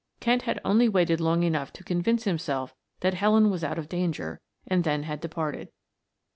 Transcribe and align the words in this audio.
Kent 0.19 0.41
had 0.41 0.59
only 0.65 0.89
waited 0.89 1.21
long 1.21 1.43
enough 1.43 1.71
to 1.73 1.83
convince 1.83 2.23
himself 2.23 2.73
that 3.01 3.13
Helen 3.13 3.51
was 3.51 3.63
out 3.63 3.77
of 3.77 3.87
danger, 3.87 4.41
and 4.65 4.83
then 4.83 5.03
had 5.03 5.19
departed. 5.19 5.69